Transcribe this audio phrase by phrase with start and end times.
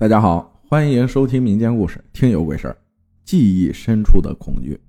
[0.00, 2.72] 大家好，欢迎收听民间故事《听有鬼事儿》，
[3.24, 4.80] 记忆深处的恐惧。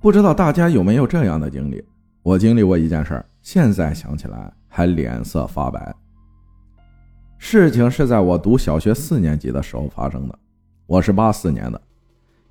[0.00, 1.80] 不知道大家有没有这样的经历？
[2.24, 5.94] 我经历过一件事儿，现在想起来还脸色发白。
[7.38, 10.36] 事情是在我读小学四年级的时候发生的。
[10.88, 11.80] 我是八四年的，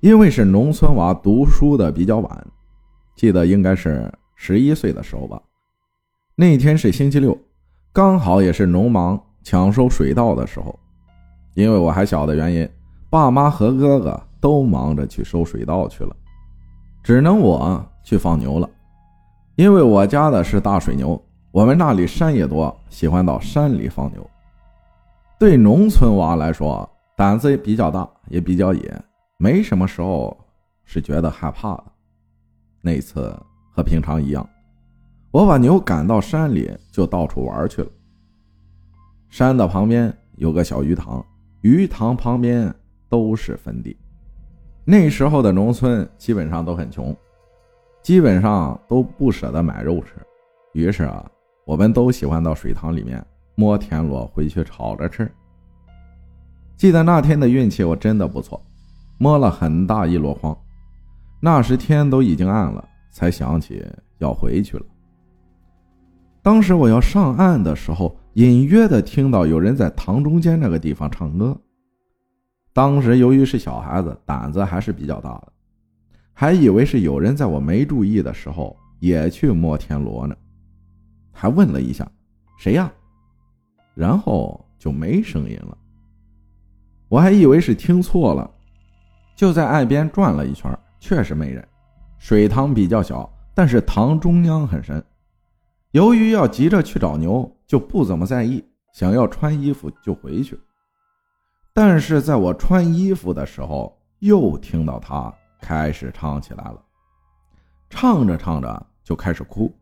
[0.00, 2.46] 因为是农村娃，读书的比较晚，
[3.14, 5.42] 记得应该是十一岁的时候吧。
[6.34, 7.38] 那天是星期六，
[7.92, 10.74] 刚好也是农忙抢收水稻的时候。
[11.56, 12.68] 因为我还小的原因，
[13.08, 16.14] 爸妈和哥哥都忙着去收水稻去了，
[17.02, 18.68] 只能我去放牛了。
[19.54, 21.18] 因为我家的是大水牛，
[21.50, 24.30] 我们那里山也多，喜欢到山里放牛。
[25.38, 26.86] 对农村娃来说，
[27.16, 29.02] 胆子也比较大，也比较野，
[29.38, 30.36] 没什么时候
[30.84, 31.84] 是觉得害怕的。
[32.82, 33.34] 那次
[33.74, 34.46] 和平常一样，
[35.30, 37.88] 我把牛赶到山里，就到处玩去了。
[39.30, 41.24] 山的旁边有个小鱼塘。
[41.66, 42.72] 鱼塘旁边
[43.08, 43.96] 都是坟地，
[44.84, 47.12] 那时候的农村基本上都很穷，
[48.04, 50.12] 基本上都不舍得买肉吃，
[50.74, 51.28] 于是啊，
[51.64, 53.20] 我们都喜欢到水塘里面
[53.56, 55.28] 摸田螺回去炒着吃。
[56.76, 58.64] 记得那天的运气我真的不错，
[59.18, 60.56] 摸了很大一箩筐。
[61.40, 63.84] 那时天都已经暗了，才想起
[64.18, 64.86] 要回去了。
[66.42, 68.16] 当时我要上岸的时候。
[68.36, 71.58] 隐约的听到有人在塘中间那个地方唱歌。
[72.74, 75.52] 当时由于是小孩子，胆子还是比较大的，
[76.34, 80.36] 还以为是有人在我没注意的时候也去摸田螺呢，
[81.32, 82.06] 还问了一下
[82.58, 82.92] 谁呀，
[83.94, 85.78] 然后就没声音了。
[87.08, 88.50] 我还以为是听错了，
[89.34, 91.66] 就在岸边转了一圈，确实没人。
[92.18, 95.02] 水塘比较小，但是塘中央很深。
[95.96, 97.50] 由于要急着去找牛。
[97.66, 100.56] 就不怎么在意，想要穿衣服就回去。
[101.74, 106.80] 但是在我穿衣服的时候，又听到他开始唱起来了，
[107.90, 109.74] 唱着唱着就开始哭。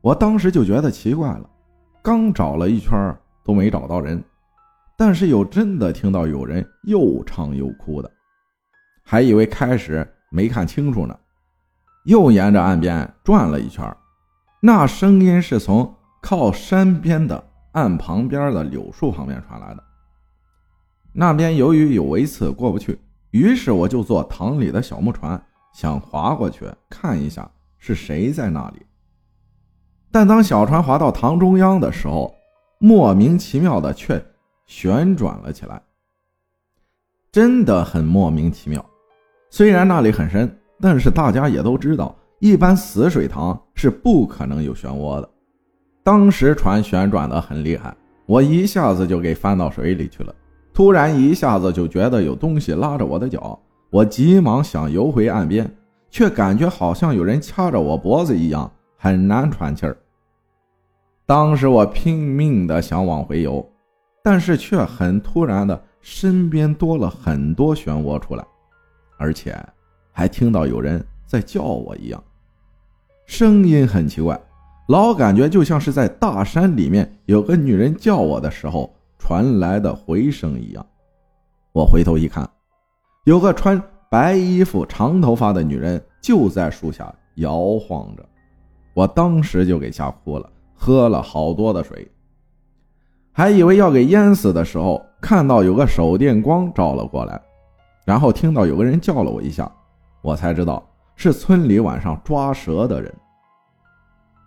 [0.00, 1.50] 我当时就觉得奇怪了，
[2.00, 3.12] 刚找了一圈
[3.42, 4.22] 都没找到人，
[4.96, 8.08] 但是又真的听到有人又唱又哭的，
[9.02, 11.18] 还以为开始没看清楚呢，
[12.04, 13.84] 又沿着岸边转了一圈，
[14.60, 15.96] 那声音是从。
[16.22, 19.82] 靠山边的岸旁边的柳树旁边传来的。
[21.14, 23.00] 那边由于有围刺过不去，
[23.30, 28.84] 于是我就坐塘里的小木船，想划过去看一下是谁在那里。
[30.12, 32.34] 但当小船划到塘中央的时候，
[32.78, 34.22] 莫名其妙的却
[34.66, 35.80] 旋转了起来，
[37.32, 38.84] 真的很莫名其妙。
[39.48, 45.30] 虽然那里很深，但是大家也都知道，一般死水塘是不可能有漩涡的。
[46.02, 50.34] 当时船旋转的很厉害，我一下子就给翻到水里去了。
[50.72, 55.70] 突然一下子就觉得有东西拉着我的脚，我急忙想游回岸边，
[56.08, 59.94] 却感觉好像有人掐着我脖子一样，很难喘气儿。
[61.26, 63.64] 当时我拼命的想往回游，
[64.24, 68.44] 但是却很突然的，身边多了很多漩涡出来，
[69.18, 69.54] 而且
[70.10, 72.24] 还听到有人在叫我一样，
[73.30, 74.38] 声音很奇怪。
[74.88, 80.84] 老感觉就像是在大山里面有个女人叫我的时候传来的回声一样。
[81.70, 82.50] 我回头一看，
[83.24, 83.80] 有个穿
[84.10, 88.28] 白衣服、长头发的女人就在树下摇晃着。
[88.94, 92.10] 我当时就给吓哭了，喝了好多的水，
[93.30, 97.40] 还以为要给淹死的时候，看到有个手电光照了过来，
[98.04, 99.70] 然后听到有个人叫了我一下，
[100.20, 100.84] 我才知道
[101.20, 103.14] 是村里晚上抓蛇的人。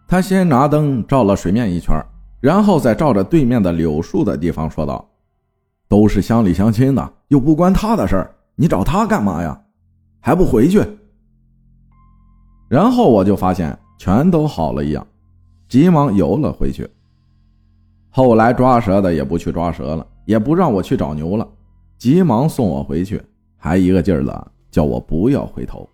[0.08, 1.96] 他先拿灯照了水面一圈，
[2.40, 5.08] 然后再照着对面的柳树的地方说道
[5.88, 9.62] ：“都是乡里乡亲的，又不关他的事儿，你找他干嘛呀？
[10.20, 10.84] 还不回去？”
[12.68, 15.06] 然后我就发现全都好了一样，
[15.70, 16.90] 急忙游了回去。
[18.10, 21.48] 后来抓蛇的也不去抓蛇了，也不让我去找牛了，
[22.00, 23.22] 急忙送我回去，
[23.58, 25.88] 还一个劲儿的叫我不要回头。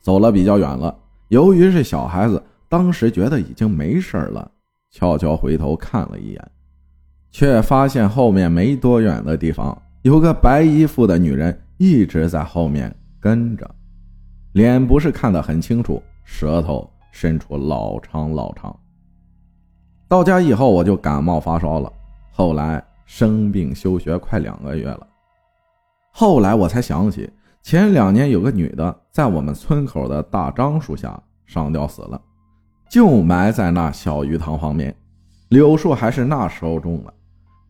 [0.00, 0.96] 走了比较远了，
[1.28, 2.42] 由于是小孩子。
[2.68, 4.48] 当时觉得已经没事了，
[4.92, 6.50] 悄悄回头看了一眼，
[7.32, 13.68] 却发现后面没多远的地方有个白衣服的女人一直在后面跟着，
[14.52, 18.78] 脸不是看得很清楚，舌头伸出老长老长。
[20.06, 21.92] 到家以后我就感冒发烧了，
[22.30, 25.04] 后来生病休学快两个月了。
[26.12, 27.28] 后来我才想起，
[27.62, 32.20] 前两年有个女的在我们村口的大樟树下上吊死了。
[32.88, 34.92] 就埋在那小鱼塘旁边，
[35.50, 37.14] 柳树还是那时候种的，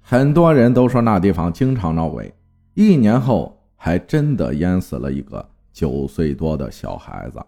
[0.00, 2.34] 很多人都说那地方经常闹鬼，
[2.72, 7.38] 一年后还真的淹死了一个九岁多的小孩子。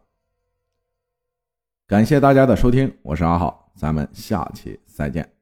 [1.86, 5.41] 感谢大家的收听，我是阿浩，咱们下期再见。